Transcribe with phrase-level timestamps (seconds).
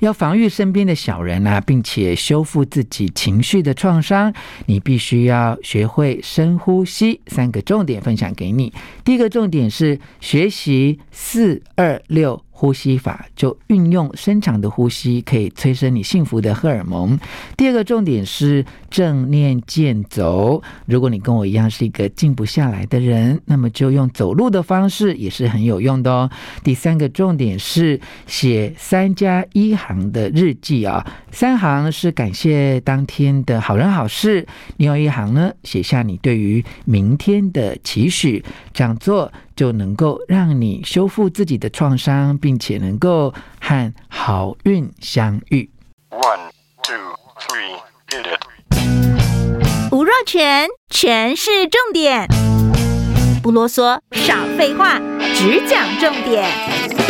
[0.00, 4.32] 要防御身边的小人啊，并且修复自己情绪的创伤，
[4.66, 7.20] 你必须要学会深呼吸。
[7.26, 8.72] 三个重点分享给你。
[9.04, 12.45] 第一个重点是学习四二六。
[12.58, 17.18] 呼吸法就运用深长的呼吸，可以催生你幸福的荷尔蒙。
[17.54, 20.62] 第二个重点是正念健走。
[20.86, 26.30] 如果你跟我一样是一个静不下来的人，那么就用走路的方式也是很有用的哦。
[26.64, 34.46] 第三个重点是写三加一行的日记啊，三行是感谢当天的好人好事，
[34.78, 38.42] 另外一行呢，写下你对于明天的期许。
[38.72, 39.30] 这样做。
[39.56, 45.68] 就能够让你修复自己的创伤，并且能够和好运相遇。
[46.10, 46.38] One,
[46.84, 46.94] two,
[47.40, 47.74] three,
[48.08, 49.90] hit it.
[49.90, 52.28] 吴若全，全是重点，
[53.42, 55.00] 不啰嗦，少废话，
[55.34, 57.05] 只讲重点。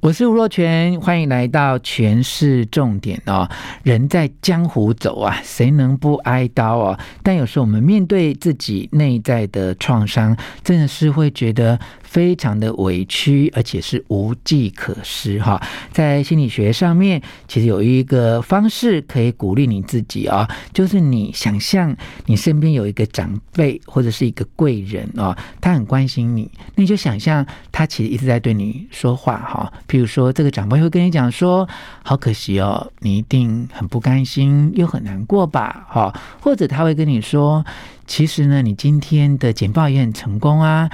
[0.00, 3.46] 我是吴若权，欢迎来到全市重点哦。
[3.82, 6.98] 人在江湖走啊，谁能不挨刀啊？
[7.22, 10.34] 但有时候我们面对自己内在的创伤，
[10.64, 11.78] 真的是会觉得。
[12.10, 15.62] 非常的委屈，而且是无计可施哈。
[15.92, 29.72] 在心理学上面，其实有一个方式可以鼓励你自己啊，就是你想象你身边有一个长辈或者是一个贵人啊，他很关心你，那你就想象他其实一直在对你说话哈。
[29.88, 31.68] 譬如说，这个长辈会跟你讲说
[32.02, 37.64] ：“好可惜哦，你一定很不甘心又很难过吧？”哈，或者他会跟你说
[38.08, 40.90] ：“其实呢，你今天的简报也很成功啊。”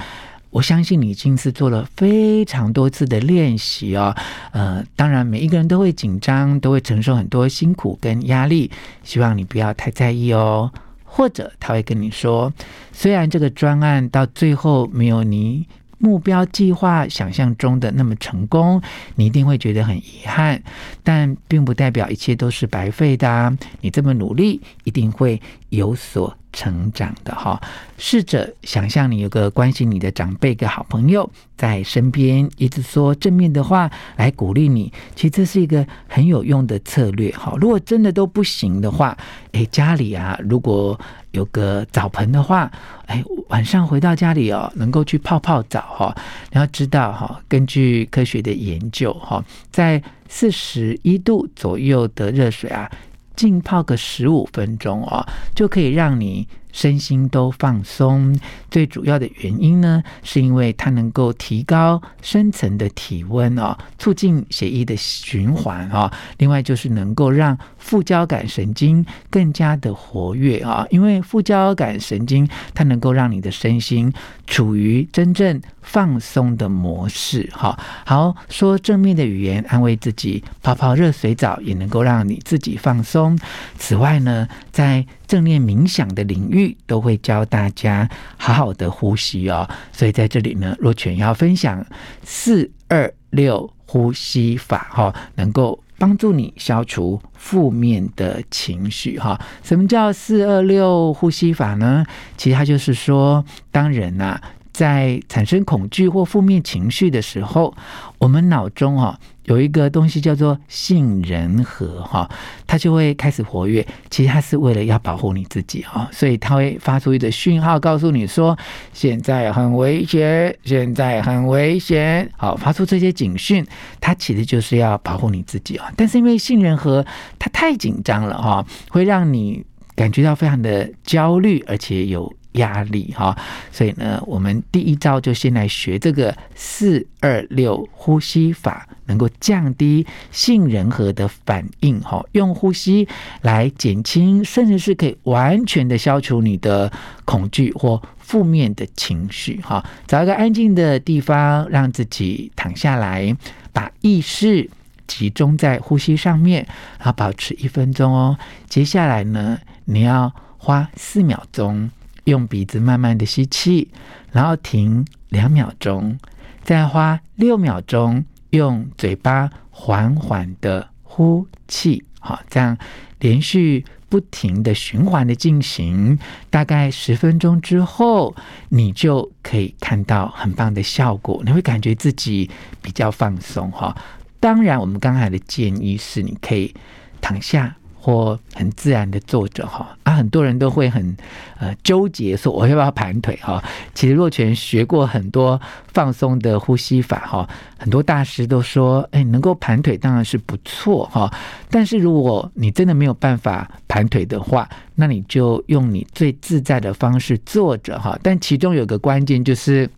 [0.57, 4.15] 我相信你已经是做了非常多次的练习哦，
[4.49, 8.71] 呃，当然每一个人都会紧张，都会承受很多辛苦跟压力，
[9.03, 10.71] 希望你不要太在意哦。
[11.03, 12.51] 或者他会跟你说，
[12.91, 15.63] 虽然这个专案到最后没有你
[15.99, 18.81] 目标计划想象中的那么成功，
[19.13, 20.59] 你一定会觉得很遗憾，
[21.03, 23.55] 但并不代表一切都是白费的啊。
[23.81, 27.61] 你这么努力，一定会有所成长的哈，
[27.97, 34.91] 试着想象你有个关心你的长辈、个好朋友在身边，一直说正面的话来鼓励你。
[35.15, 37.53] 其实这是一个很有用的策略哈。
[37.59, 39.15] 如果真的都不行的话，
[39.51, 40.99] 诶，家里啊，如果
[41.31, 42.71] 有个澡盆的话，
[43.07, 46.15] 诶，晚上回到家里哦，能够去泡泡澡哈。
[46.51, 52.89] 你要知道哈，根据科学的研究哈，在四十一度左右的热水啊。
[53.37, 55.25] 浸泡个十五分钟哦，
[55.55, 58.37] 就可以让你身心都放松。
[58.69, 66.11] 最主要的原因呢，是因为它能够提高深层的体温哦，促进血液的循环哦。
[66.37, 74.11] 另外就是能够让副交感神经更加的活跃啊，因为副交感神经它能够让你的身心
[74.45, 83.39] 处于真正放松的模式，哈，好，说正面的语言安慰自己，泡泡热水澡也能够让你自己放松。
[83.77, 89.69] 此外呢，在正念冥想的领域，都会教大家好好的呼吸哦。
[89.91, 91.85] 所以在这里呢，若泉要分享
[92.23, 99.39] 四二六呼吸法，哈，能够帮助你消除负面的情绪，哈。
[99.63, 102.05] 什么叫四二六呼吸法呢？
[102.37, 104.39] 其实它就是说，当人呐。
[104.77, 107.73] 在产生恐惧或负面情绪的时候，
[108.19, 112.29] 我们脑中哈有一个东西叫做杏仁核哈，
[112.67, 113.83] 它就会开始活跃。
[114.11, 118.55] 其实它是为了要保护你自己哈，所以它会发出一个讯号，告诉你说
[118.93, 122.29] 现在很危险，现在很危险。
[122.37, 123.65] 好，发出这些警讯，
[123.99, 125.91] 它其实就是要保护你自己啊。
[125.97, 127.03] 但是因为杏仁核
[127.39, 129.65] 它太紧张了哈，会让你
[129.95, 132.31] 感觉到非常的焦虑，而且有。
[132.57, 133.35] 压力哈，
[133.71, 143.07] 所以呢，我们第一招就先来学这个四二六呼吸法，能够降低杏仁核的反应哈，用呼吸
[143.41, 146.91] 来减轻，甚至是可以完全的消除你的
[147.25, 149.83] 恐惧或负面的情绪哈。
[150.05, 153.35] 找一个安静的地方，让自己躺下来，
[153.71, 154.69] 把意识
[155.07, 156.65] 集中在呼吸上面，
[156.97, 158.37] 然后保持一分钟哦。
[158.67, 161.89] 接下来呢，你要花四秒钟。
[162.27, 163.89] 用鼻子慢慢的吸气，
[164.31, 166.17] 然后停两秒钟，
[166.61, 172.77] 再花六秒钟用嘴巴缓缓的呼气，好，这样
[173.19, 176.19] 连续不停的循环的进行，
[176.49, 178.35] 大概十分钟之后，
[178.69, 182.49] 你就可以看到很棒的效果，你会感觉自己
[182.81, 183.95] 比较放松哈。
[184.41, 186.75] 当然，我们刚才的建议是，你可以
[187.21, 187.75] 躺下。
[188.07, 191.17] 或很自然的坐着哈啊，很多人都会很
[191.59, 193.61] 呃纠结说我要不要盘腿哈。
[193.93, 195.59] 其实若权学过很多
[195.93, 201.29] 放松的呼吸法哈，很多大师都说，哎，能够盘腿当然是不错哈。
[201.69, 208.17] 但是如果你真的没有办法盘腿的话，那你就用你最自在的方式坐着哈。
[208.23, 209.89] 但其中有个关键就是。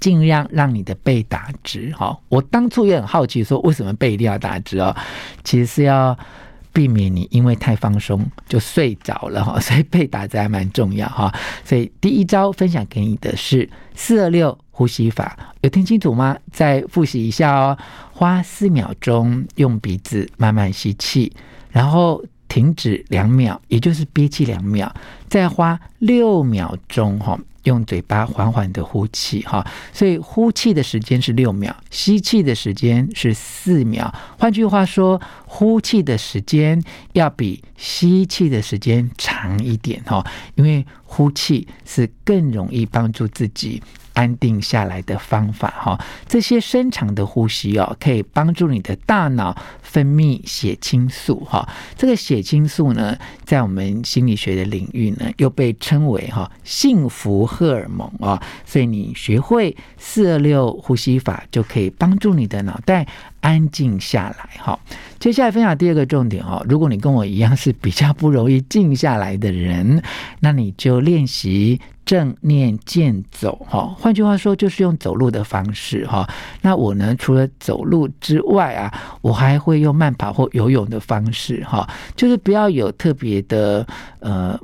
[0.00, 2.18] 尽量让你的背打直哈。
[2.28, 4.92] 我当初也很好奇，说为什么背一定要打直哦？
[5.44, 6.18] 其实是要
[6.72, 9.58] 避免你因为太放松就睡着了哈。
[9.60, 11.32] 所以背打直还蛮重要哈。
[11.64, 16.36] 所以第一招分享给你的是四二六呼吸法，有听清楚吗？
[16.50, 17.76] 再复习一下哦。
[18.12, 21.32] 花四秒钟用鼻子慢慢吸气，
[21.70, 24.94] 然后停止两秒，也就是憋气两秒，
[25.26, 27.38] 再花六秒钟哈。
[27.62, 34.12] 用嘴巴缓缓的呼气，哈，所以呼气的时间是六秒，吸气的时间是四秒。
[34.36, 36.82] 换句话说，呼气的时间
[37.12, 40.22] 要比吸气的时间长一点，哈，
[40.56, 43.80] 因为呼气是更容易帮助自己。
[44.14, 51.68] 安定下来的方法哈，这些深长的呼吸哦，可以帮助你的大脑分泌血清素哈。
[51.96, 58.42] 这个血清素呢，在我们心理学的领域呢，又被称为哈幸福荷尔蒙啊。
[58.64, 63.06] 所以你学会四二六呼吸法，就可以帮助你的脑袋
[63.40, 64.78] 安静下来哈。
[65.18, 70.02] 接下来分享第二个重点哈，如果你跟我一样是比较不容易静下来的人，
[70.40, 71.80] 那你就练习。
[72.04, 76.28] 正念健走，哈，换句话说，就是用走路的方式，哈。
[76.60, 83.86] 那我呢，除了走路之外啊，我还会用慢跑或游泳的方式，哈，就是不要有特别的
[84.18, 84.58] 呃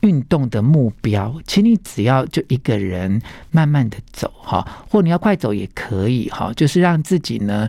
[0.00, 3.20] 运动的目标，请你只要就一个人
[3.50, 7.68] 慢慢的走，哈，或你要快走也可以，哈，就是让自己呢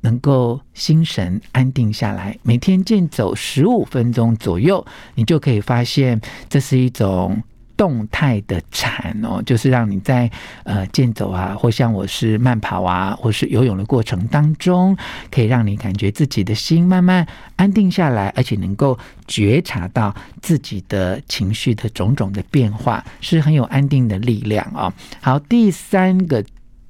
[0.00, 4.84] 能够心神安定下来，每天健走十五分钟左右，
[5.14, 7.42] 你就可以发现这是一种。
[7.80, 10.30] 动态的禅哦，就是让你在
[10.64, 14.94] 呃健走啊，或像我是慢跑啊，或是游泳的过程当中，
[15.30, 24.92] 可以让你感觉自己的心慢慢安定下来，而且能够觉察到自己的情绪的种种的变化，是很有安定的力量啊、哦。
[25.22, 26.44] 好，第三个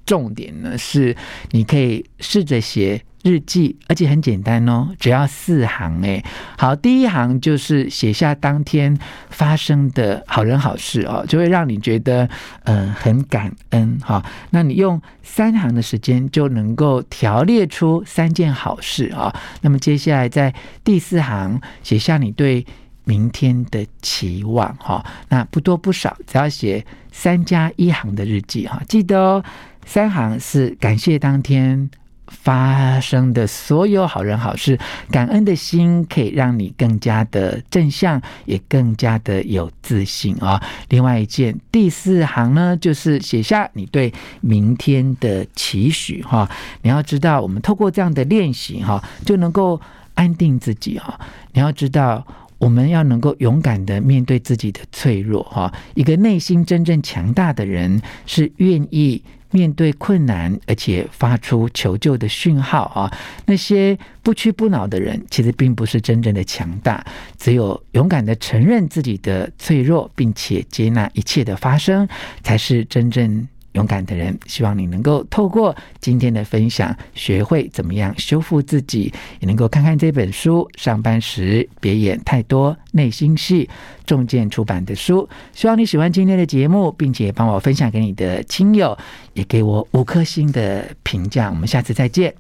[0.05, 1.17] 重点呢，是
[1.53, 3.01] 你可以试着写。
[3.23, 6.25] 日记，而且很简单哦，只要四行诶。
[6.57, 8.97] 好，第一行就是写下当天
[9.29, 12.29] 发生的好人好事哦，就会让你觉得
[12.65, 14.25] 呃很感恩哈。
[14.51, 19.35] 那你用三行的时间就能够条列出三件好事啊。
[19.61, 22.65] 那么接下来在第四行写下你对
[23.05, 25.05] 明天的期望哈。
[25.29, 28.81] 那不多不少，只要写三加一行的日记哈。
[28.89, 29.45] 记得哦，
[29.85, 31.91] 三行是感谢当天。
[32.31, 34.79] 发生的所有好人好事，
[35.11, 44.11] 感恩的心可以让你更加的正向，也更加的有自信啊、另外一件，第四行呢，就是写下你对
[44.41, 46.49] 明天的期许哈。
[46.83, 49.79] 你要知道，我们透过这样的练习哈，就能够
[50.15, 51.19] 安定自己哈。
[51.53, 52.25] 你要知道，
[52.59, 55.71] 我们要能够勇敢的面对自己的脆弱哈。
[55.95, 59.23] 一个内心真正强大的人，是愿意。
[59.51, 63.13] 面对困难，而且发出求救的讯号啊！
[63.47, 67.05] 那些不屈不挠的人，其实并不是真正的强大。
[67.39, 72.09] 只有勇敢的承认自己的脆弱，并且接纳一切的发生，
[72.43, 73.49] 才是真正。
[73.73, 80.69] 勇敢的人，希望你能够透过今天的分享，学会怎么样修复自己，也能够看看这本书。
[80.77, 83.69] 上班时别演太多内心戏，
[84.07, 85.29] 重建出版的书。
[85.53, 88.97] 希望你喜欢今天的节目，并且帮我分享给你的亲友，
[89.35, 91.49] 也给我五颗星的评价。
[91.51, 92.35] 我们下次再见。